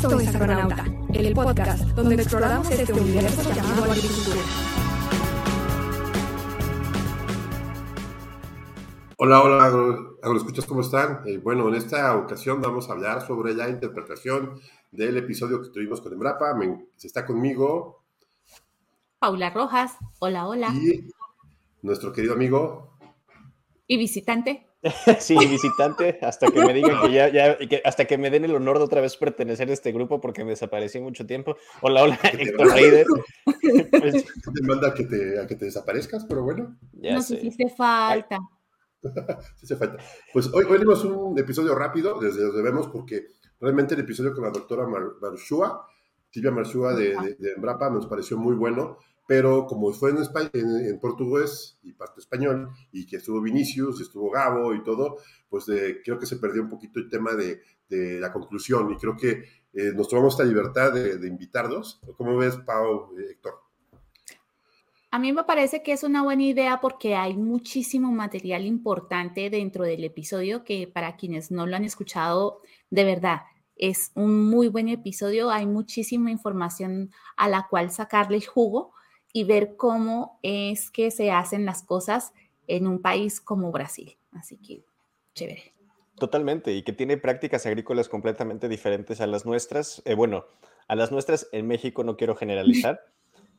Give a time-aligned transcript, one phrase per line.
[0.00, 4.40] Esto es Agronauta, el podcast donde exploramos este universo llamado agricultura.
[9.16, 9.64] Hola, hola,
[10.22, 11.22] agroescuchas, ¿cómo están?
[11.26, 14.60] Eh, bueno, en esta ocasión vamos a hablar sobre la interpretación
[14.92, 16.56] del episodio que tuvimos con Embrapa.
[16.94, 18.04] se está conmigo.
[19.18, 20.68] Paula Rojas, hola, hola.
[20.74, 21.10] Y
[21.82, 22.92] nuestro querido amigo.
[23.88, 24.67] Y visitante.
[25.18, 28.78] sí, visitante, hasta que me digan que ya, ya hasta que me den el honor
[28.78, 31.56] de otra vez pertenecer a este grupo porque me desaparecí mucho tiempo.
[31.80, 33.06] Hola, hola, Héctor Reider.
[33.90, 36.78] Pues, te manda a que te, a que te desaparezcas, pero bueno.
[36.92, 38.38] Ya Nos hiciste falta.
[39.56, 40.02] sí se falta.
[40.32, 43.26] Pues hoy, hoy tenemos un episodio rápido, desde donde vemos, porque
[43.60, 44.86] realmente el episodio con la doctora
[45.20, 45.86] Marshua,
[46.30, 50.98] Silvia Marshua de, de, de Embrapa, nos pareció muy bueno pero como fue en, en,
[50.98, 55.18] portugués y parte español, y que estuvo Vinicius, estuvo Gabo y todo,
[55.50, 55.66] pues
[56.02, 57.60] creo que se perdió un poquito el tema de,
[57.90, 62.00] la conclusión, y creo que eh, nos tomamos esta libertad de, invitarlos.
[62.16, 63.60] ¿Cómo ves, Pau, eh, Héctor?
[65.10, 69.84] A mí me parece que es una buena idea porque hay muchísimo material importante dentro
[69.84, 73.40] del episodio que para quienes no lo han escuchado, de verdad,
[73.76, 75.50] es un muy buen episodio.
[75.50, 78.94] Hay muchísima información a la cual sacarle jugo
[79.38, 82.32] y ver cómo es que se hacen las cosas
[82.66, 84.16] en un país como Brasil.
[84.32, 84.84] Así que,
[85.32, 85.74] chévere.
[86.18, 90.02] Totalmente, y que tiene prácticas agrícolas completamente diferentes a las nuestras.
[90.06, 90.44] Eh, bueno,
[90.88, 93.00] a las nuestras en México no quiero generalizar.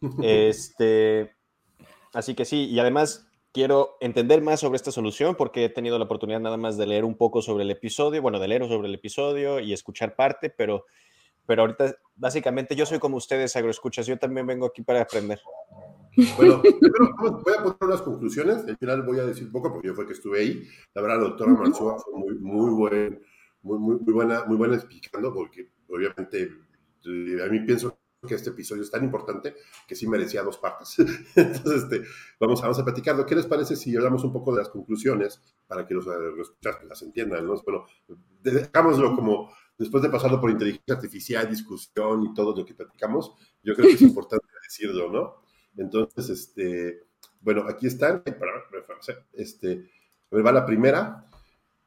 [0.21, 1.33] este,
[2.13, 6.05] así que sí, y además quiero entender más sobre esta solución porque he tenido la
[6.05, 8.95] oportunidad nada más de leer un poco sobre el episodio, bueno, de leer sobre el
[8.95, 10.87] episodio y escuchar parte, pero
[11.49, 15.41] pero ahorita básicamente yo soy como ustedes, agroescuchas, yo también vengo aquí para aprender.
[16.37, 19.95] Bueno, primero voy a poner unas conclusiones, al final voy a decir poco, porque yo
[19.95, 23.21] fue que estuve ahí, la verdad, la doctora Marzúa fue muy, muy, buen,
[23.63, 26.51] muy, muy, muy, buena, muy buena explicando, porque obviamente
[27.43, 27.97] a mí pienso
[28.27, 29.55] que este episodio es tan importante
[29.87, 30.99] que sí merecía dos partes.
[31.35, 32.03] Entonces, este,
[32.39, 33.25] vamos, vamos a platicar.
[33.25, 36.53] ¿Qué les parece si hablamos un poco de las conclusiones para que los, los
[36.87, 37.47] las entiendan?
[37.47, 37.59] ¿no?
[37.65, 37.85] Bueno,
[38.43, 43.31] dejámoslo como después de pasarlo por inteligencia artificial, discusión y todo lo que platicamos,
[43.63, 45.35] yo creo que es importante decirlo, ¿no?
[45.77, 47.03] Entonces, este,
[47.41, 48.21] bueno, aquí están,
[49.33, 49.89] este,
[50.31, 51.25] va la primera.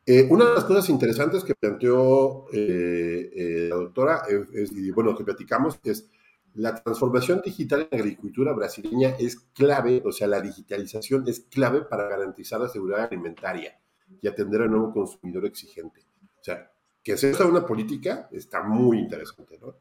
[0.04, 4.22] Eh, una de las cosas interesantes que planteó eh, eh, la doctora,
[4.52, 6.10] y bueno, que platicamos, es
[6.54, 12.08] la transformación digital en agricultura brasileña es clave, o sea, la digitalización es clave para
[12.08, 13.78] garantizar la seguridad alimentaria
[14.20, 16.04] y atender al nuevo consumidor exigente.
[16.38, 16.71] O sea,
[17.02, 19.74] que sea una política está muy interesante, ¿no?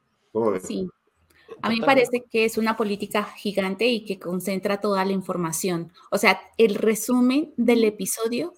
[0.59, 0.89] Sí.
[1.61, 5.91] A mí me parece que es una política gigante y que concentra toda la información.
[6.09, 8.53] O sea, el resumen del episodio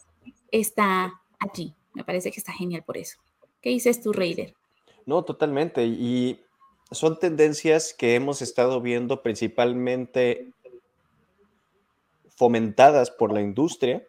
[0.52, 1.73] está allí.
[1.94, 3.18] Me parece que está genial por eso.
[3.62, 4.53] ¿Qué dices tú, Raider?
[5.06, 5.85] No, totalmente.
[5.85, 6.40] Y
[6.91, 10.52] son tendencias que hemos estado viendo principalmente
[12.35, 14.07] fomentadas por la industria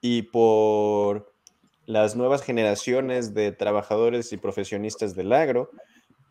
[0.00, 1.32] y por
[1.88, 5.70] las nuevas generaciones de trabajadores y profesionistas del agro,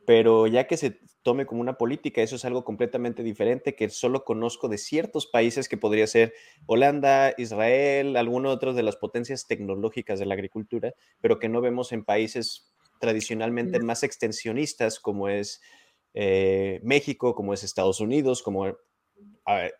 [0.06, 4.24] pero ya que se tome como una política, eso es algo completamente diferente que solo
[4.24, 6.32] conozco de ciertos países que podría ser
[6.68, 11.92] Holanda, Israel, algunos otros de las potencias tecnológicas de la agricultura, pero que no vemos
[11.92, 15.60] en países tradicionalmente más extensionistas como es
[16.14, 18.78] eh, México, como es Estados Unidos, como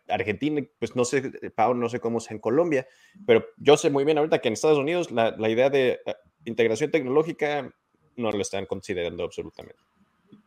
[0.08, 2.86] Argentina, pues no sé, Pau, no sé cómo es en Colombia,
[3.26, 6.14] pero yo sé muy bien ahorita que en Estados Unidos la, idea de eh,
[6.46, 7.70] integración tecnológica
[8.16, 9.80] no lo están considerando absolutamente.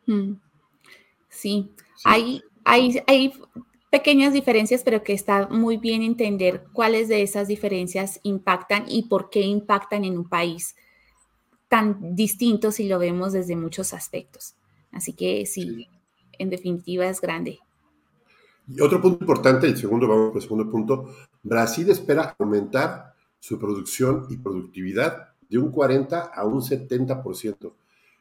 [0.07, 0.33] Mm.
[1.29, 1.71] Sí,
[2.03, 3.33] Hay, hay, hay
[3.91, 9.29] pequeñas diferencias, pero que está muy bien entender cuáles de esas diferencias impactan y por
[9.29, 10.75] qué impactan en un país
[11.69, 14.55] tan distinto si lo vemos desde muchos aspectos.
[14.91, 15.87] Así que sí.
[16.37, 17.59] en definitiva es grande.
[18.73, 24.27] Y otro punto importante, el segundo, vamos el segundo punto, Brasil espera aumentar su producción
[24.29, 27.73] y productividad de un 40 a un 70%,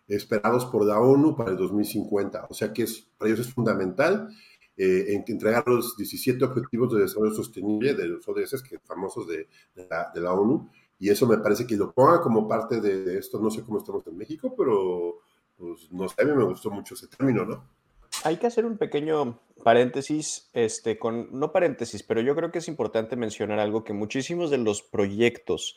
[0.09, 2.49] esperados por la ONU para el 2050.
[2.51, 4.29] O sea que es, para ellos es fundamental
[4.77, 9.47] eh, entregar los 17 Objetivos de Desarrollo Sostenible de los ODS, que famosos de,
[9.89, 10.69] la, ONU,
[10.99, 13.39] y eso me parece que lo ponga como parte de, esto.
[13.39, 15.21] No sé cómo estamos en México, pero
[15.57, 17.80] pues, no sé, a mí me gustó mucho ese término, ¿no?
[18.23, 22.69] Hay que hacer un pequeño paréntesis, este, con, no paréntesis, pero yo creo que es
[22.69, 25.77] importante mencionar algo que muchísimos de los proyectos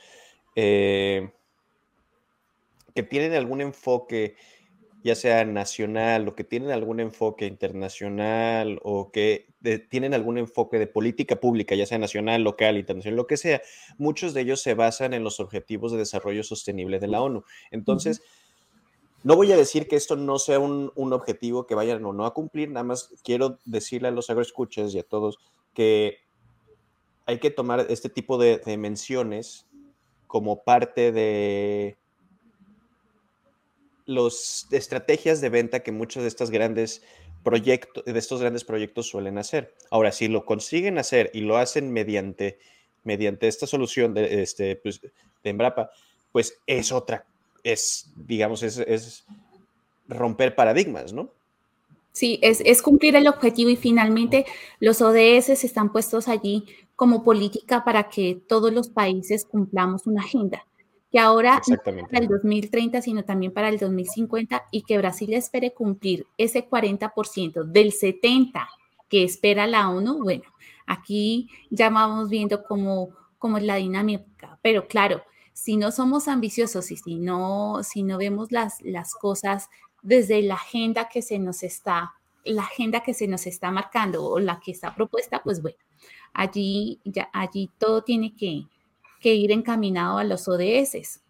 [0.56, 1.32] eh,
[2.94, 4.36] que tienen algún enfoque,
[5.04, 9.48] ya sea nacional o que tienen algún enfoque internacional o que
[9.90, 13.62] tienen algún enfoque de política pública, ya sea nacional, local, internacional, lo que sea,
[13.98, 17.44] muchos de ellos se basan en los objetivos de desarrollo sostenible de la ONU.
[17.72, 18.22] Entonces,
[19.24, 22.34] no voy a decir que esto no sea un, objetivo que vayan o no a
[22.34, 25.40] cumplir, nada más quiero decirle a los agroescuchas y a todos
[25.74, 26.18] que
[27.26, 29.66] hay que tomar este tipo de, menciones
[30.28, 31.98] como parte de
[34.06, 37.02] las estrategias de venta que muchos de estos grandes
[37.44, 39.74] proyectos, de estos grandes proyectos suelen hacer.
[39.90, 42.60] Ahora, si lo consiguen hacer y lo hacen mediante,
[43.04, 45.92] mediante esta solución de, este, pues, de Embrapa,
[46.34, 47.26] pues es otra,
[47.64, 49.26] es, digamos, es,
[50.08, 51.30] romper paradigmas, ¿no?
[52.12, 54.46] Sí, es, es, cumplir el objetivo y finalmente
[54.80, 56.66] los ODS están puestos allí
[56.96, 60.64] como política para que todos los países cumplamos una agenda
[61.14, 65.72] que ahora no para el 2030, sino también para el 2050 y que Brasil espere
[65.72, 68.68] cumplir ese 40% del 70%
[69.10, 70.46] que espera la ONU, bueno,
[70.88, 75.22] aquí ya vamos viendo cómo, cómo es la dinámica, pero claro,
[75.54, 79.70] si no somos ambiciosos y si no, si no vemos las, las cosas
[80.02, 82.14] desde la agenda que se nos está,
[82.44, 85.78] la agenda que se nos está marcando o la que está propuesta, pues bueno,
[86.34, 88.66] allí, ya, allí todo tiene que,
[89.22, 91.22] que ir encaminado a los ODS.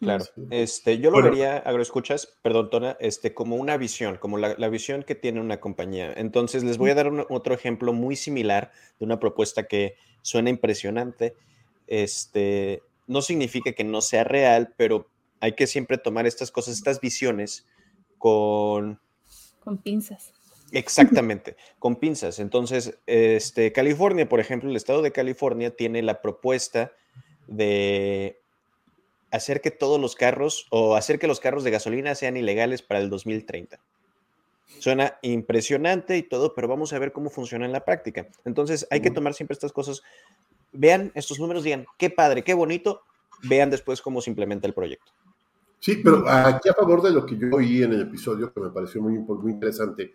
[0.00, 5.02] Claro, este, yo lo vería, agroescuchas, perdón, Tona, este, como una visión, como la, visión
[5.02, 6.12] que tiene una compañía.
[6.16, 8.70] Entonces, les voy a dar otro ejemplo muy similar
[9.00, 11.34] de una propuesta que suena impresionante.
[11.88, 15.10] Este, no significa que no sea real, pero
[15.40, 17.66] hay que siempre tomar estas cosas, estas visiones
[18.18, 19.00] con...
[19.60, 20.32] Con pinzas.
[20.72, 22.38] Exactamente, con pinzas.
[22.38, 26.92] Entonces, este, California, por ejemplo, el estado de California tiene la propuesta
[27.46, 28.40] de
[29.30, 33.00] hacer que todos los carros o hacer que los carros de gasolina sean ilegales para
[33.00, 33.78] el 2030.
[34.78, 38.28] Suena impresionante y todo, pero vamos a ver cómo funciona en la práctica.
[38.44, 40.02] Entonces hay que tomar siempre estas cosas.
[40.72, 43.02] Vean estos números, digan, qué padre, qué bonito.
[43.42, 45.12] Vean después cómo se implementa el proyecto.
[45.78, 48.70] Sí, pero aquí a favor de lo que yo oí en el episodio, que me
[48.70, 50.12] pareció muy, muy interesante,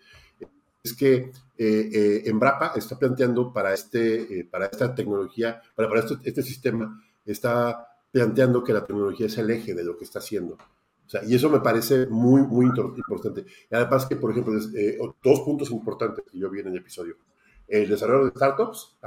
[0.84, 6.02] es que eh, eh, Embrapa está planteando para, este, eh, para esta tecnología, para, para
[6.02, 10.20] este, este sistema, está planteando que la tecnología es el eje de lo que está
[10.20, 10.58] haciendo.
[11.06, 13.46] O sea, y eso me parece muy, muy importante.
[13.70, 17.18] Y además que, por ejemplo, eh, dos puntos importantes que yo vi en el episodio.
[17.68, 18.98] El desarrollo de startups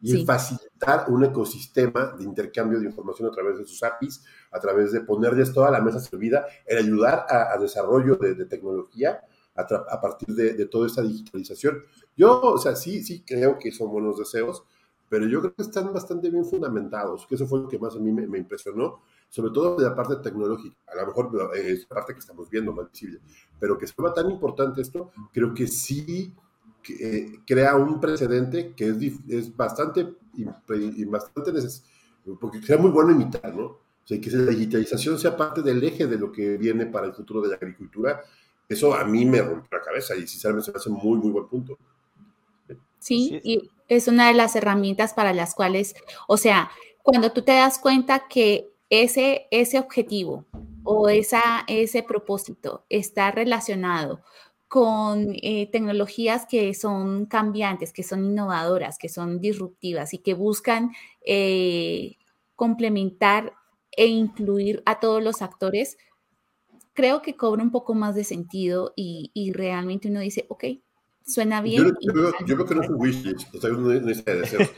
[0.00, 4.92] y facilitar un ecosistema de intercambio de información a través de sus APIs, a través
[4.92, 9.20] de ponerles toda la mesa servida, el ayudar a, desarrollo de, tecnología
[9.54, 11.82] a, a partir de, de, toda esta digitalización.
[12.16, 14.64] Yo, o sea, sí, sí creo que son buenos deseos,
[15.08, 17.98] pero yo creo que están bastante bien fundamentados, que eso fue lo que más a
[17.98, 22.12] mí me, impresionó, sobre todo de la parte tecnológica, a lo mejor es la parte
[22.12, 23.20] que estamos viendo más visible,
[23.58, 26.34] pero que se tan importante esto, creo que sí
[26.88, 28.96] eh, crea un precedente que es,
[29.28, 30.14] es bastante,
[31.06, 33.64] bastante necesario, porque sería muy bueno imitar, ¿no?
[33.64, 37.12] O sea, que la digitalización sea parte del eje de lo que viene para el
[37.12, 38.22] futuro de la agricultura,
[38.68, 41.46] eso a mí me rompe la cabeza y sinceramente se me hace muy, muy buen
[41.46, 41.78] punto.
[42.98, 45.94] Sí, y es una de las herramientas para las cuales,
[46.26, 46.70] o sea,
[47.02, 50.44] cuando tú te das cuenta que ese, ese objetivo
[50.84, 54.22] o esa, ese propósito está relacionado
[54.68, 60.92] con eh, tecnologías que son cambiantes, que son innovadoras, que son disruptivas y que buscan
[61.24, 62.16] eh,
[62.54, 63.54] complementar
[63.92, 65.96] e incluir a todos los actores,
[66.92, 70.64] creo que cobra un poco más de sentido y, y realmente uno dice, ok,
[71.28, 71.94] Suena bien.
[72.00, 74.70] Yo, creo que no es un wishlist, o sea, una lista de deseos.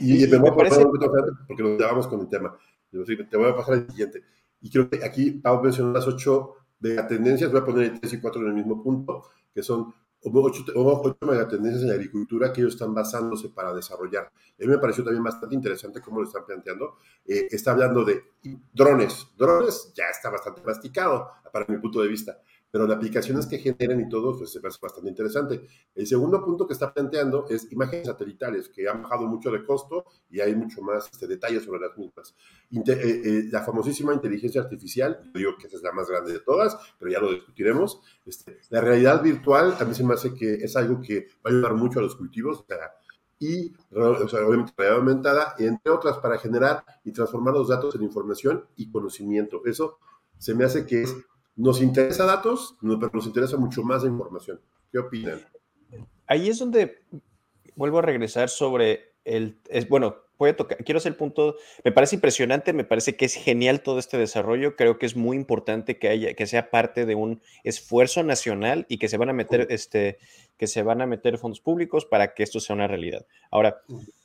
[0.00, 1.12] Y, me voy a pasar un poquito
[1.46, 2.56] porque nos llevamos con el tema.
[2.90, 4.24] Te voy a pasar al siguiente.
[4.62, 8.20] Y creo que aquí Pau mencionó las ocho megatendencias, voy a poner el tres y
[8.20, 12.74] cuatro en el mismo punto, que son ocho, ocho megatendencias en la agricultura que ellos
[12.74, 14.24] están basándose para desarrollar.
[14.24, 16.96] A mí me pareció también bastante interesante cómo lo están planteando.
[17.24, 18.22] Eh, está hablando de
[18.72, 19.28] drones.
[19.36, 22.38] Drones ya está bastante masticado, para mi punto de vista
[22.70, 25.66] pero las aplicaciones que generan y todo, pues se me bastante interesante.
[25.94, 30.04] El segundo punto que está planteando es imágenes satelitales, que han bajado mucho de costo
[30.30, 32.34] y hay mucho más este, detalles sobre las mismas.
[32.70, 36.40] Eh, eh, la famosísima inteligencia artificial, yo digo que esa es la más grande de
[36.40, 38.00] todas, pero ya lo discutiremos.
[38.24, 41.52] Este, la realidad virtual a mí se me hace que es algo que va a
[41.52, 42.92] ayudar mucho a los cultivos, o sea,
[43.40, 48.02] y o sea, obviamente realidad aumentada, entre otras, para generar y transformar los datos en
[48.02, 49.62] información y conocimiento.
[49.64, 49.98] Eso
[50.38, 51.16] se me hace que es
[51.60, 54.60] nos interesa datos, pero nos interesa mucho más información.
[54.90, 55.40] ¿Qué opinan?
[56.26, 57.02] Ahí es donde
[57.76, 61.92] vuelvo a regresar sobre el, es, bueno, voy a tocar, quiero hacer el punto, me
[61.92, 65.98] parece impresionante, me parece que es genial todo este desarrollo, creo que es muy importante
[65.98, 69.66] que haya, que sea parte de un esfuerzo nacional y que se van a meter,
[69.68, 70.18] este,
[70.56, 73.26] que se van a meter fondos públicos para que esto sea una realidad.
[73.50, 73.82] Ahora,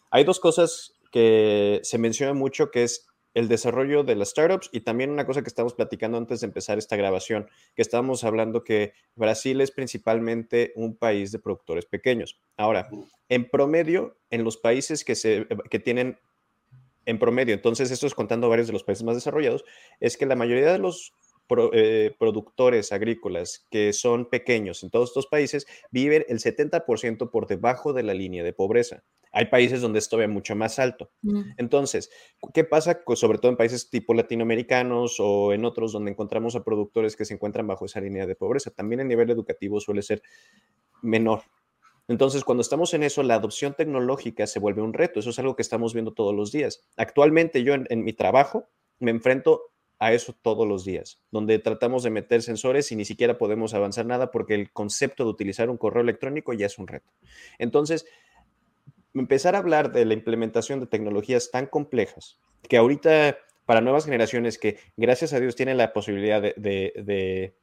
[0.10, 4.80] hay dos cosas que se mencionan mucho, que es el desarrollo de las startups y
[4.80, 8.94] también una cosa que estamos platicando antes de empezar esta grabación, que estábamos hablando que
[9.16, 12.40] Brasil es principalmente un país de productores pequeños.
[12.58, 12.90] Ahora,
[13.30, 16.18] en promedio, en los países que, se, que tienen
[17.06, 19.66] en promedio, entonces esto es contando varios de los países más desarrollados,
[20.00, 21.14] es que la mayoría de los
[21.74, 27.94] eh, productores agrícolas que son pequeños en todos estos países viven el 70% por debajo
[27.94, 29.04] de la línea de pobreza.
[29.32, 31.12] Hay países donde esto ve mucho más alto.
[31.58, 32.10] Entonces,
[32.54, 37.18] ¿qué pasa sobre todo en países tipo latinoamericanos o en otros donde encontramos a productores
[37.18, 38.72] que se encuentran bajo esa línea de pobreza?
[38.72, 40.22] También a nivel educativo suele ser
[41.02, 41.42] menor.
[42.08, 45.20] Entonces, cuando estamos en eso, la adopción tecnológica se vuelve un reto.
[45.20, 46.88] Eso es algo que estamos viendo todos los días.
[46.96, 52.10] Actualmente yo en mi trabajo me enfrento a eso todos los días, donde tratamos de
[52.10, 56.02] meter sensores y ni siquiera podemos avanzar nada porque el concepto de utilizar un correo
[56.04, 57.12] electrónico ya es un reto.
[57.60, 58.06] Entonces,
[59.14, 64.58] empezar a hablar de la implementación de tecnologías tan complejas que ahorita para nuevas generaciones
[64.58, 67.56] que gracias a Dios tienen la posibilidad de,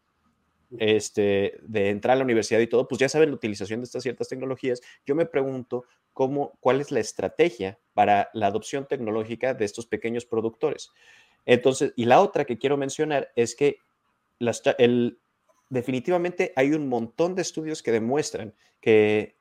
[0.78, 4.02] este, de entrar a la universidad y todo, pues ya saben la utilización de estas
[4.02, 4.80] ciertas tecnologías.
[5.06, 10.24] Yo me pregunto cómo, cuál es la estrategia para la adopción tecnológica de estos pequeños
[10.24, 10.90] productores.
[11.46, 13.78] Entonces, y la otra que quiero mencionar es que
[15.68, 19.36] definitivamente hay un montón de estudios que demuestran que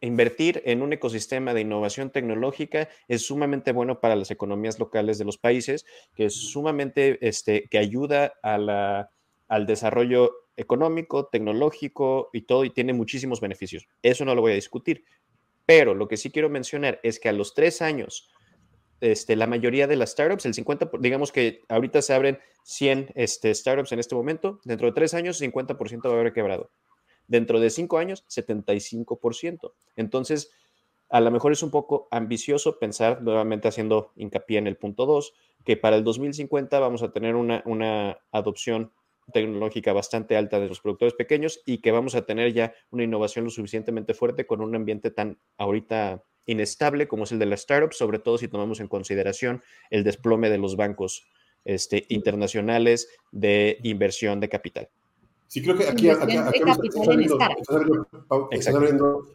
[0.00, 5.24] invertir en un ecosistema de innovación tecnológica es sumamente bueno para las economías locales de
[5.24, 9.08] los países, que es sumamente, este, que ayuda a
[9.48, 13.86] al desarrollo económico, tecnológico y todo, y tiene muchísimos beneficios.
[14.02, 15.04] Eso no lo voy a discutir.
[15.66, 18.30] Pero lo que sí quiero mencionar es que a los tres años
[19.02, 23.52] este, la mayoría de las startups, el 50%, digamos que ahorita se abren 100 este,
[23.52, 26.70] startups en este momento, dentro de tres años 50% va a haber quebrado.
[27.26, 29.72] Dentro de cinco años, 75%.
[29.96, 30.52] Entonces,
[31.08, 35.34] a lo mejor es un poco ambicioso pensar, nuevamente haciendo hincapié en el punto 2,
[35.64, 38.92] que para el 2050 vamos a tener una, una adopción
[39.32, 43.44] tecnológica bastante alta de los productores pequeños y que vamos a tener ya una innovación
[43.46, 47.96] lo suficientemente fuerte con un ambiente tan ahorita inestable como es el de las startups,
[47.96, 51.24] sobre todo si tomamos en consideración el desplome de los bancos
[51.64, 54.88] este, internacionales de inversión de capital.
[55.46, 56.58] Sí, creo que aquí, aquí, aquí,
[56.88, 59.28] estás abriendo,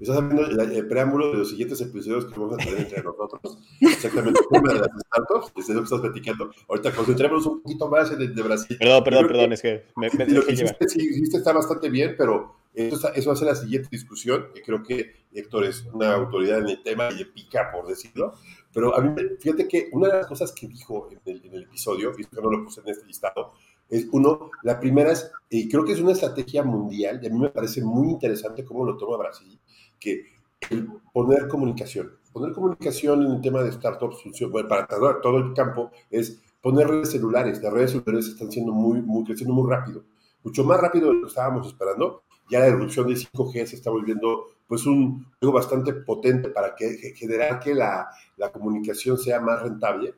[0.00, 3.58] Estás viendo el, preámbulo de los siguientes episodios que vamos a tener entre nosotros.
[3.80, 6.50] Exactamente, una de las startups, es lo que estás platicando.
[6.68, 8.76] Ahorita concentrémonos un poquito más en el de Brasil.
[8.78, 12.14] Perdón, perdón, perdón, es que me, me Lo que hiciste, sí, hiciste está bastante bien,
[12.18, 16.14] pero eso, eso, va a ser la siguiente discusión, que creo que Héctor es una
[16.14, 18.34] autoridad en el tema y pica, por decirlo.
[18.72, 21.62] Pero a mí, fíjate que una de las cosas que dijo en el, en el
[21.62, 23.52] episodio, y esto no lo puse en este listado,
[23.88, 27.38] es uno, la primera es, y creo que es una estrategia mundial, y a mí
[27.38, 29.58] me parece muy interesante cómo lo toma Brasil,
[30.00, 30.24] que
[30.70, 35.90] el poner comunicación, poner comunicación en el tema de startups, bueno, para todo el campo,
[36.10, 37.62] es poner redes celulares.
[37.62, 40.02] Las redes celulares están siendo muy, muy, creciendo muy rápido,
[40.42, 42.23] mucho más rápido de lo que estábamos esperando.
[42.50, 47.14] Ya la erupción de 5G se está volviendo pues un algo bastante potente para que,
[47.16, 50.14] generar que la, la comunicación sea más rentable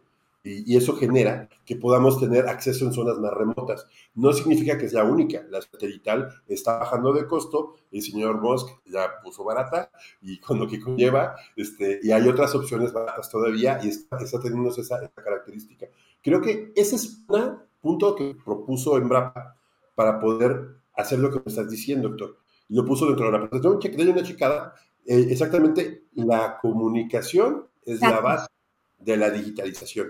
[0.47, 3.87] y, eso genera que podamos tener acceso en zonas más remotas.
[4.15, 8.69] No significa que es la única, la satelital está bajando de costo, el señor Musk
[8.87, 9.91] ya puso barata
[10.23, 14.41] y con lo que conlleva, este, y hay otras opciones baratas todavía y está, está
[14.41, 15.87] teniendo esa, esa, característica.
[16.23, 19.57] Creo que ese es un punto que propuso Embrapa
[19.95, 22.39] para poder hacer lo que me estás diciendo, doctor.
[22.69, 24.75] Y lo puso dentro de la presentación, de una checada,
[25.05, 28.49] eh, exactamente la comunicación es la base
[28.99, 30.09] de la digitalización.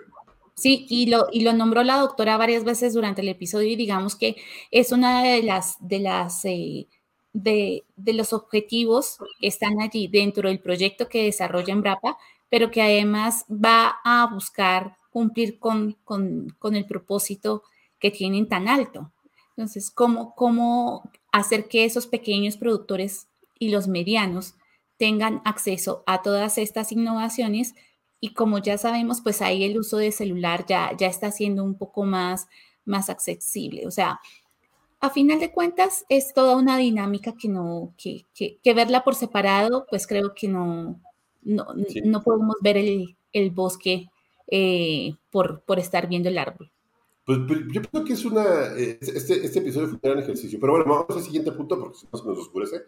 [0.55, 4.16] Sí, y lo, y lo nombró la doctora varias veces durante el episodio y digamos
[4.16, 4.37] que
[4.71, 6.88] es una de las, de las, eh,
[7.35, 12.16] de, los objetivos que están allí dentro del proyecto que desarrolla Embrapa,
[12.49, 15.97] pero que además va a buscar cumplir con,
[16.73, 17.62] el propósito
[17.99, 19.12] que tienen tan alto.
[19.57, 24.55] Entonces, ¿cómo, ¿cómo hacer que esos pequeños productores y los medianos
[24.99, 27.75] tengan acceso a todas estas innovaciones
[28.21, 31.77] y como ya sabemos, pues ahí el uso de celular ya, ya está siendo un
[31.77, 32.49] poco más,
[32.85, 33.87] más accesible.
[33.87, 34.21] O sea,
[35.01, 39.87] a final de cuentas es toda una dinámica que no, que, que, verla por separado,
[39.89, 41.01] pues creo que no,
[41.43, 41.67] no,
[42.05, 44.09] no podemos ver el, el bosque
[44.49, 46.73] eh, por, por estar viendo el árbol.
[47.26, 48.45] Pues, pues, yo creo que es una.
[48.76, 50.61] Eh, este, este episodio fue un gran ejercicio.
[50.61, 52.83] Pero bueno, vamos al siguiente punto porque si no se nos oscurece.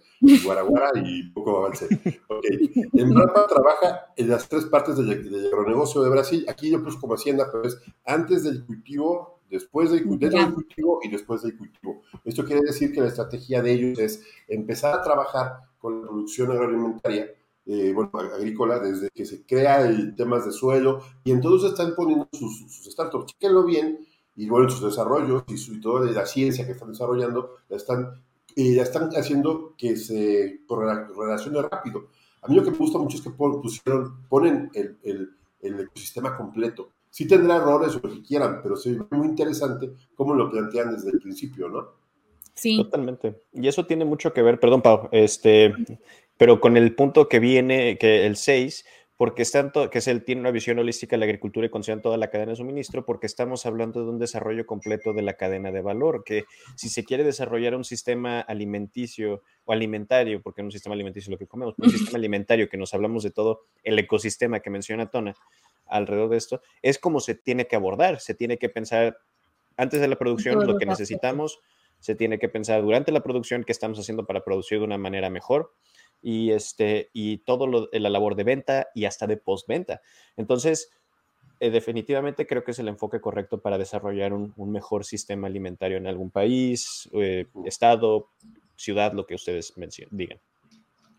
[0.45, 1.87] Guaraguara y poco avance.
[2.28, 2.45] Ok.
[2.92, 6.47] En Brapa trabaja en las tres partes del, agronegocio de Brasil.
[6.49, 11.00] Aquí yo puse como hacienda, pero es antes del cultivo, después del, dentro del cultivo
[11.02, 12.02] y después del cultivo.
[12.25, 16.52] Esto quiere decir que la estrategia de ellos es empezar a trabajar con la producción
[16.52, 17.35] agroalimentaria
[17.66, 22.28] eh, bueno, agrícola desde que se crea el temas de suelo y entonces están poniendo
[22.33, 23.33] sus, sus startups.
[23.33, 24.08] Chequenlo bien
[24.38, 28.23] y bueno, sus desarrollos y, su, y toda la ciencia que están desarrollando la están,
[28.54, 32.07] eh, la están haciendo que se relacione rápido.
[32.42, 35.30] A mí lo que me gusta mucho es que pusieron, ponen el, el,
[35.61, 36.92] el ecosistema completo.
[37.11, 41.11] Sí tendrá errores o lo que quieran, pero es muy interesante cómo lo plantean desde
[41.11, 41.88] el principio, ¿no?
[42.54, 42.76] Sí.
[42.76, 43.42] Totalmente.
[43.52, 45.75] Y eso tiene mucho que ver, perdón, Pau, este,
[46.37, 48.85] pero con el punto que viene, que el 6,
[49.19, 52.01] porque es tanto, que es el, tiene una visión holística de la agricultura y considera
[52.01, 55.73] toda la cadena de suministro, porque estamos hablando de un desarrollo completo de la cadena
[55.73, 56.45] de valor, que
[56.77, 61.33] si se quiere desarrollar un sistema alimenticio o alimentario, porque no un sistema alimenticio es
[61.33, 65.11] lo que comemos, un sistema alimentario que nos hablamos de todo el ecosistema que menciona
[65.11, 65.35] Tona
[65.87, 69.19] alrededor de esto, es como se tiene que abordar, se tiene que pensar
[69.77, 71.59] antes de la producción lo que necesitamos,
[71.99, 75.29] se tiene que pensar durante la producción qué estamos haciendo para producir de una manera
[75.29, 75.73] mejor
[76.23, 80.01] y, este, y todo lo, la labor de venta y hasta de postventa.
[80.37, 80.91] Entonces,
[81.61, 85.97] eh, definitivamente creo que es el enfoque correcto para desarrollar un, un mejor sistema alimentario
[85.97, 88.29] en algún país, eh, estado,
[88.77, 89.75] ciudad, lo que ustedes
[90.11, 90.39] digan.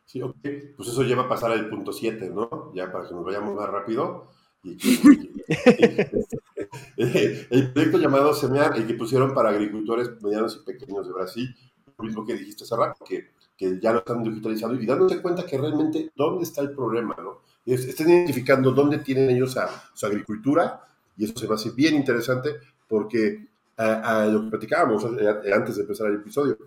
[0.06, 0.38] Sí, ok.
[0.78, 2.72] Pues eso lleva a pasar al punto 7, ¿no?
[2.74, 4.28] Ya para que nos vayamos más rápido.
[4.64, 4.78] Y,
[6.98, 11.56] el proyecto llamado SEMEAR, el que pusieron para agricultores medianos y pequeños de Brasil,
[11.98, 13.30] lo mismo que dijiste hace rato, que
[13.60, 17.42] que ya lo están digitalizando y dándose cuenta que realmente dónde está el problema, ¿no?
[17.66, 20.82] están identificando dónde tienen ellos a, su agricultura
[21.18, 22.56] y eso se va a hacer bien interesante
[22.88, 26.58] porque a, lo que platicábamos antes de empezar el episodio,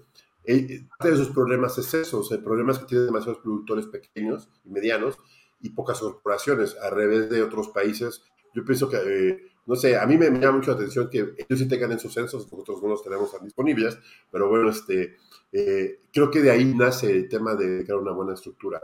[0.44, 3.40] eh, parte de sus problemas es eso, o sea, el problema es que tienen demasiados
[3.40, 5.18] productores pequeños y medianos
[5.62, 8.22] y pocas corporaciones, al revés de otros países.
[8.54, 11.34] Yo pienso que, eh, no sé, a mí me, me, llama mucho la atención que
[11.36, 13.98] ellos sí tengan esos censos, nosotros no los tenemos tan disponibles,
[14.30, 15.16] pero bueno, este,
[15.52, 18.80] eh, creo que de ahí nace el tema de crear una buena estructura.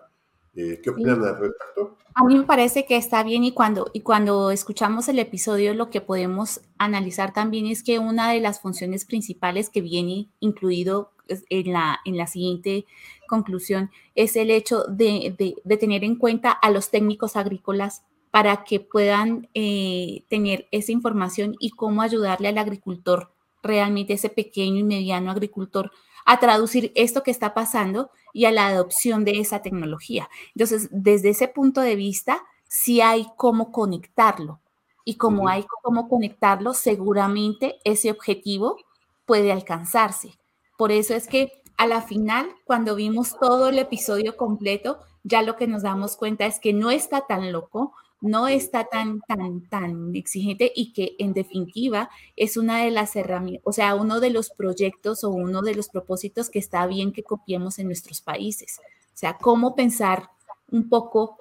[0.54, 1.96] Eh, ¿Qué opinan al respecto?
[2.14, 5.88] A mí me parece que está bien y cuando, y cuando escuchamos el episodio lo
[5.88, 11.72] que podemos analizar también es que una de las funciones principales que viene incluido en
[11.72, 12.86] la, en la siguiente
[13.28, 18.64] conclusión es el hecho de, de, de tener en cuenta a los técnicos agrícolas para
[18.64, 24.84] que puedan eh, tener esa información y cómo ayudarle al agricultor, realmente ese pequeño y
[24.84, 25.92] mediano agricultor,
[26.30, 30.28] a traducir esto que está pasando y a la adopción de esa tecnología.
[30.54, 34.60] Entonces, desde ese punto de vista, sí hay cómo conectarlo.
[35.06, 38.76] Y como hay cómo conectarlo, seguramente ese objetivo
[39.24, 40.38] puede alcanzarse.
[40.76, 45.56] Por eso es que a la final, cuando vimos todo el episodio completo, ya lo
[45.56, 50.14] que nos damos cuenta es que no está tan loco, no está tan, tan, tan
[50.14, 54.50] exigente y que en definitiva es una de las herramientas, o sea, uno de los
[54.50, 58.80] proyectos o uno de los propósitos que está bien que copiemos en nuestros países.
[58.80, 60.30] O sea, cómo pensar
[60.70, 61.38] un poco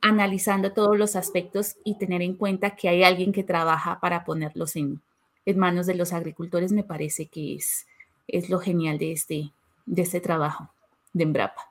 [0.00, 4.76] analizando todos los aspectos y tener en cuenta que hay alguien que trabaja para ponerlos
[4.76, 5.00] en,
[5.46, 7.86] en manos de los agricultores, me parece que es,
[8.28, 9.52] es lo genial de este,
[9.86, 10.70] de este trabajo
[11.12, 11.70] de Embrapa.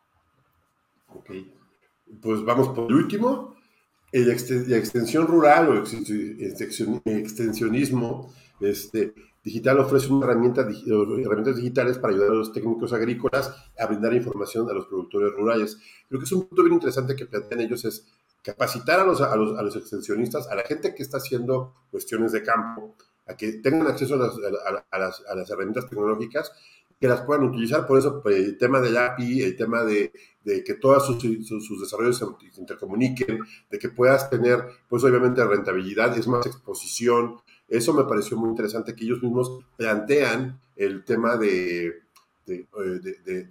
[1.10, 1.32] Ok,
[2.22, 2.92] pues vamos por
[4.14, 5.84] el último, la extensión rural o
[7.06, 13.88] extensionismo este, digital ofrece una herramienta, herramientas digitales para ayudar a los técnicos agrícolas a
[13.88, 15.80] brindar información a los productores rurales.
[16.08, 18.06] Creo que es un punto bien interesante que plantean ellos es
[18.44, 22.34] capacitar a los, a los, a los extensionistas, a la gente que está haciendo cuestiones
[22.34, 22.96] de campo,
[23.26, 24.34] a que tengan acceso a las,
[24.92, 26.52] a las, a las herramientas tecnológicas
[27.04, 27.86] que las puedan utilizar.
[27.86, 31.82] Por eso pues, el tema del API, el tema de, de que todos sus, sus,
[31.82, 33.40] desarrollos se intercomuniquen,
[33.70, 37.42] de que puedas tener, pues obviamente, rentabilidad, es más exposición.
[37.68, 42.04] Eso me pareció muy interesante que ellos mismos plantean el tema de,
[42.46, 42.68] de,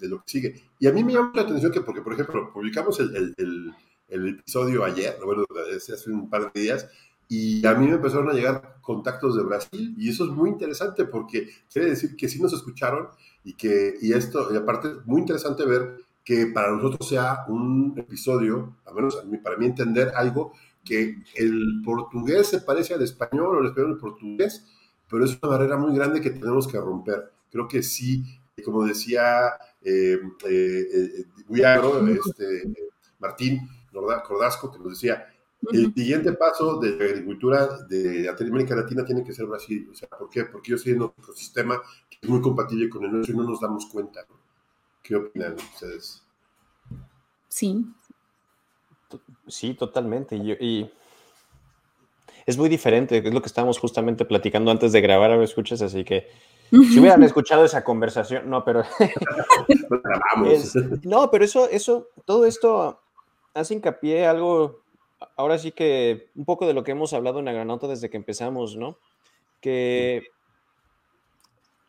[0.01, 0.63] de lo que sigue.
[0.79, 3.75] Y a mí me llama la atención que, porque, por ejemplo, publicamos el, el, el,
[4.09, 5.45] el episodio ayer, bueno,
[5.77, 6.89] hace un par de días,
[7.35, 11.07] y a mí me empezaron a llegar contactos de Brasil y eso es muy interesante
[11.07, 13.09] porque quiere decir que sí nos escucharon
[13.45, 17.95] y que y esto y aparte es muy interesante ver que para nosotros sea un
[17.97, 20.53] episodio, al menos para mí entender algo
[20.85, 24.65] que el portugués se parece al español o el español al portugués,
[25.09, 27.31] pero es una barrera muy grande que tenemos que romper.
[27.51, 28.25] Creo que sí,
[28.65, 29.53] como decía
[29.83, 31.27] eh, eh, eh,
[32.27, 32.63] este,
[33.19, 35.27] Martín Cordasco, que nos decía,
[35.71, 39.89] el siguiente paso de la agricultura de América Latina tiene que ser Brasil.
[39.93, 40.45] O sea, ¿por qué?
[40.45, 43.61] Porque ellos tienen un ecosistema que es muy compatible con el nuestro y no nos
[43.61, 44.25] damos cuenta.
[45.03, 46.23] ¿Qué opinan ustedes?
[47.49, 47.85] Sí.
[49.49, 50.37] Sí, totalmente.
[50.37, 50.91] Y, y,
[52.47, 53.19] es muy diferente.
[53.19, 55.33] Es lo que estábamos justamente platicando antes de grabar.
[55.33, 56.29] Ahora escuchas, así que
[56.71, 58.85] si hubieran escuchado esa conversación, no, pero.
[60.47, 63.01] es, no, pero eso, eso, todo esto
[63.53, 64.83] hace hincapié algo,
[65.37, 68.17] ahora sí que un poco de lo que hemos hablado en la granota desde que
[68.17, 68.97] empezamos, ¿no?
[69.61, 70.23] Que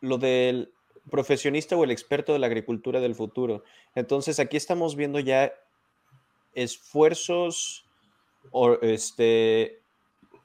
[0.04, 0.72] lo del
[1.10, 3.64] profesionista o el experto de la agricultura del futuro.
[3.94, 5.52] Entonces, aquí estamos viendo ya
[6.54, 7.86] esfuerzos
[8.50, 9.82] o este,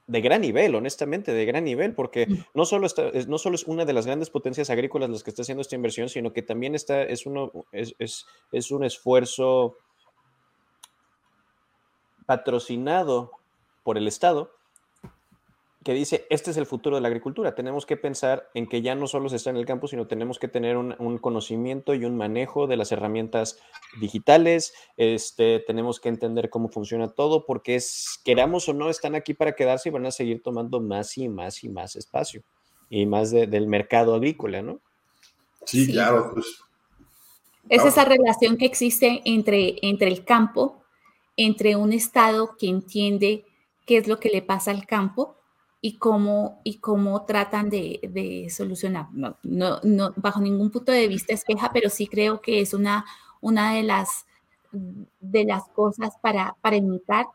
[0.06, 2.44] de gran nivel, honestamente, de gran nivel, porque mm.
[2.54, 5.42] no solo, está, no solo es una de las grandes potencias agrícolas las que está
[5.42, 9.76] haciendo esta inversión, sino que también está, es, uno, es, es, es un esfuerzo
[12.26, 13.32] patrocinado
[13.82, 14.52] por el Estado
[15.82, 17.54] que dice, este es el futuro de la agricultura.
[17.54, 20.38] Tenemos que pensar en que ya no solo se está en el campo, sino tenemos
[20.38, 23.58] que tener un, conocimiento y un manejo de las herramientas
[23.98, 24.74] digitales.
[24.98, 29.52] Este, tenemos que entender cómo funciona todo, porque es, queramos o no, están aquí para
[29.52, 32.42] quedarse y van a seguir tomando más y más y más espacio
[32.90, 34.80] y más del mercado agrícola, ¿no?
[35.64, 36.32] Sí, claro.
[36.34, 36.46] Pues,
[37.70, 40.82] es esa relación que existe entre, entre el campo,
[41.36, 43.46] entre un Estado que entiende
[43.86, 45.39] qué es lo que le pasa al campo
[45.80, 49.06] y cómo, y cómo tratan de, de solucionar.
[49.12, 49.36] No,
[49.82, 53.04] no, bajo ningún punto de vista es queja, pero sí creo que es una,
[53.40, 54.26] una de, las,
[54.72, 57.26] de las cosas para, para imitar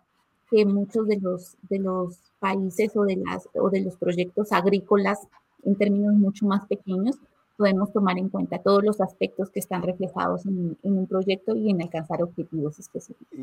[0.49, 5.19] que muchos de los, de los países o de, las, o de los proyectos agrícolas
[5.63, 7.15] en términos mucho más pequeños
[7.57, 11.71] podemos tomar en cuenta todos los aspectos que están reflejados en, en un proyecto y
[11.71, 13.39] en alcanzar objetivos específicos.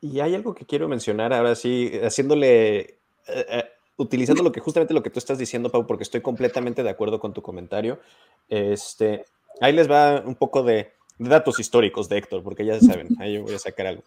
[0.00, 3.64] Y hay algo que quiero mencionar ahora sí, haciéndole eh, eh,
[3.96, 7.20] utilizando lo que justamente lo que tú estás diciendo, Pau, porque estoy completamente de acuerdo
[7.20, 8.00] con tu comentario.
[8.48, 9.24] Este,
[9.60, 13.42] ahí les va un poco de, datos históricos de Héctor, porque ya saben, ahí yo
[13.42, 14.04] voy a sacar algo.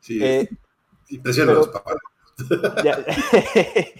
[0.00, 0.48] Sí, eh,
[1.08, 1.96] los papás.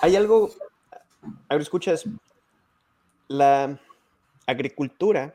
[0.00, 0.50] hay algo,
[1.48, 2.04] a ver, escuchas,
[3.28, 3.80] la
[4.46, 5.34] agricultura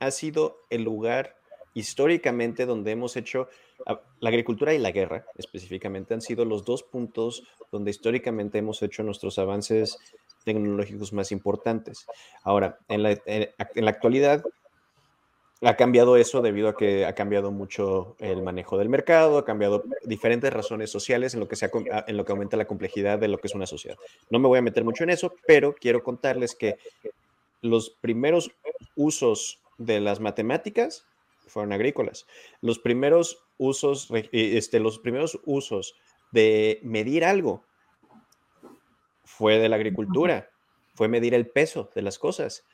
[0.00, 1.37] ha sido el lugar
[1.78, 3.48] históricamente donde hemos hecho
[4.20, 9.02] la agricultura y la guerra específicamente han sido los dos puntos donde históricamente hemos hecho
[9.02, 9.96] nuestros avances
[10.44, 12.06] tecnológicos más importantes.
[12.42, 13.10] Ahora, en la,
[13.88, 14.42] actualidad
[15.62, 19.84] ha cambiado eso debido a que ha cambiado mucho el manejo del mercado, ha cambiado
[20.04, 21.70] diferentes razones sociales en lo que, se
[22.06, 23.96] en lo que aumenta la complejidad de lo que es una sociedad.
[24.30, 26.76] No me voy a meter mucho en eso, pero quiero contarles que
[27.60, 28.50] los primeros
[28.96, 31.07] usos de las matemáticas
[31.48, 32.26] fueron agrícolas.
[32.60, 35.94] Los primeros usos, eh, este, los primeros usos
[36.30, 37.64] de medir algo
[39.24, 40.50] fue de la agricultura,
[40.94, 42.64] fue medir el peso de las cosas,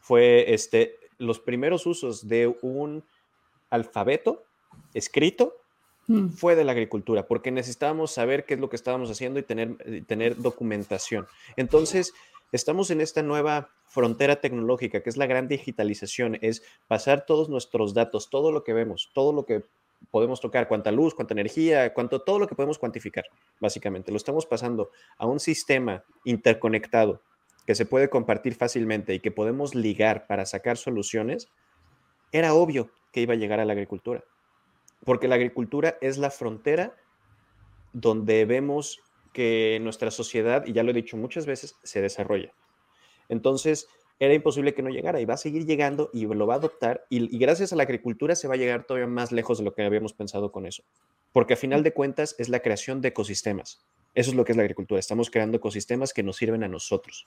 [0.00, 3.04] fue este, los primeros usos de un
[3.70, 4.44] alfabeto
[4.94, 5.54] escrito
[6.06, 6.28] mm.
[6.28, 9.76] fue de la agricultura, porque necesitábamos saber qué es lo que estábamos haciendo y tener,
[10.06, 11.26] tener documentación.
[11.56, 12.12] Entonces,
[12.54, 17.94] estamos en esta nueva frontera tecnológica, que es la gran digitalización, es pasar todos nuestros
[17.94, 19.64] datos, todo lo que vemos, todo lo que
[20.12, 23.24] podemos tocar, cuánta luz, cuánta energía, cuánto, todo lo que podemos cuantificar,
[23.58, 24.12] básicamente.
[24.12, 27.22] Lo estamos pasando a un sistema interconectado
[27.66, 31.48] que se puede compartir fácilmente y que podemos ligar para sacar soluciones,
[32.30, 34.22] era obvio que iba a llegar a la agricultura,
[35.04, 36.94] porque la agricultura es la frontera
[37.92, 39.00] donde vemos
[39.34, 42.54] que nuestra sociedad, y ya lo he dicho muchas veces, se desarrolla.
[43.28, 43.88] Entonces,
[44.20, 47.04] era imposible que no llegara y va a seguir llegando y lo va a adoptar
[47.10, 49.82] y, gracias a la agricultura se va a llegar todavía más lejos de lo que
[49.82, 50.84] habíamos pensado con eso.
[51.32, 53.84] Porque a final de cuentas es la creación de ecosistemas.
[54.14, 55.00] Eso es lo que es la agricultura.
[55.00, 57.26] Estamos creando ecosistemas que nos sirven a nosotros.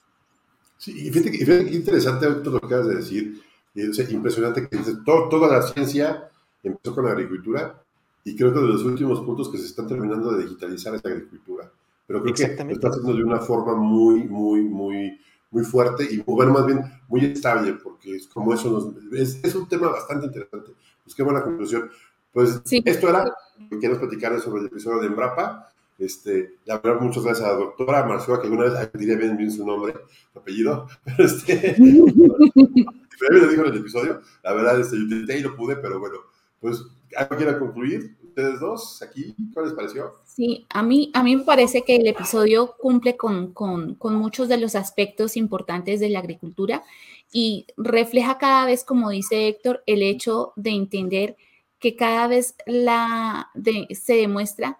[0.78, 3.42] Sí, y fíjate, qué interesante todo lo que acabas de decir.
[3.74, 6.30] Es impresionante que toda la ciencia
[6.62, 7.82] empezó con la agricultura
[8.24, 11.10] y creo que de los últimos puntos que se están terminando de digitalizar es la
[11.10, 11.70] agricultura
[12.08, 16.22] pero creo que lo está haciendo de una forma muy, muy, muy, muy fuerte y,
[16.22, 20.24] bueno, más bien muy estable, porque es como eso nos, es, es, un tema bastante
[20.24, 20.72] interesante.
[21.04, 21.90] Pues qué buena conclusión.
[22.32, 23.30] Pues esto era
[23.70, 25.70] lo que nos platicar sobre el episodio de Embrapa.
[25.98, 29.52] Este, la verdad, muchas gracias a la doctora Marcela, que alguna vez diré bien, bien
[29.52, 29.92] su nombre,
[30.32, 35.42] su apellido, pero este, lo dijo en el episodio, la verdad, este, yo intenté y
[35.42, 36.16] lo pude, pero bueno,
[36.58, 36.82] pues,
[37.16, 38.16] ¿algo quiera concluir?
[38.38, 39.34] Ustedes dos aquí?
[39.52, 40.14] ¿Cuál les pareció?
[40.24, 43.52] Sí, a mí, a mí me parece que el episodio cumple con,
[44.00, 46.84] muchos de los aspectos importantes de la agricultura
[47.32, 51.36] y refleja cada vez, como dice Héctor, el hecho de entender
[51.80, 53.50] que cada vez la,
[53.90, 54.78] se demuestra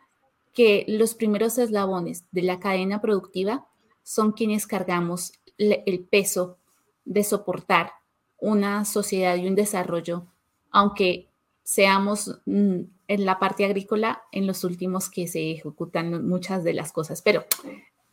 [0.55, 3.67] que los primeros eslabones de la cadena productiva
[4.05, 6.59] son quienes cargamos el peso
[7.05, 7.93] de soportar
[8.41, 10.27] una sociedad y un desarrollo,
[10.71, 11.29] aunque
[11.65, 16.93] seamos mm, en la parte agrícola en los últimos que se ejecutan muchas de las
[16.93, 17.23] cosas.
[17.23, 17.45] Pero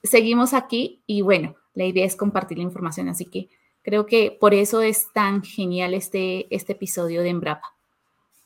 [0.01, 3.49] seguimos aquí y bueno, la idea es compartir la información, así que
[3.84, 7.75] creo que por eso es tan genial este, este episodio de Embrapa.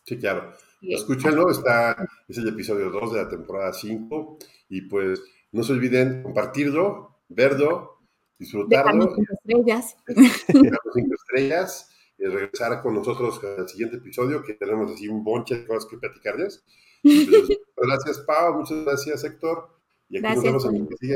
[0.03, 0.51] Sí, claro.
[0.81, 1.95] escúchenlo, está,
[2.27, 4.38] es el episodio 2 de la temporada 5
[4.69, 7.99] y pues no se olviden compartirlo, verlo,
[8.39, 9.13] disfrutarlo.
[9.15, 9.97] cinco estrellas.
[10.93, 11.88] cinco estrellas
[12.27, 16.63] regresar con nosotros al siguiente episodio que tenemos así un bonche de cosas que platicarles.
[17.79, 19.69] Pues, gracias, Pau, muchas gracias, Héctor.
[20.10, 21.15] Y aquí gracias, nos vemos en el que sigue.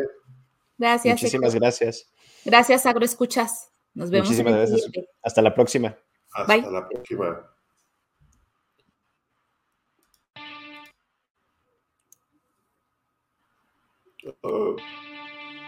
[0.77, 1.21] Gracias.
[1.21, 2.13] Muchísimas gracias.
[2.45, 3.69] Gracias, Agroescuchas.
[3.93, 4.29] Nos vemos.
[4.29, 4.89] Muchísimas gracias.
[5.21, 5.97] Hasta la próxima.
[6.31, 7.53] Hasta la próxima.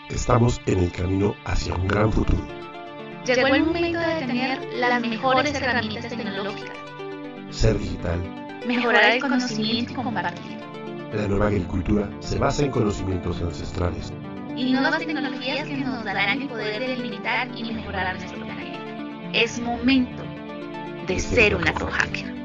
[0.09, 2.74] Estamos en el camino hacia un gran futuro.
[3.25, 6.77] Llegó el momento de tener las mejores herramientas tecnológicas.
[7.49, 8.19] Ser digital.
[8.67, 10.57] Mejorar el conocimiento y compartir.
[11.11, 14.13] La nueva agricultura se basa en conocimientos ancestrales.
[14.55, 18.79] Y nuevas tecnologías que nos darán el poder de delimitar y mejorar nuestro planeta.
[19.33, 20.23] Es momento
[21.07, 22.44] de ser un agrohacker.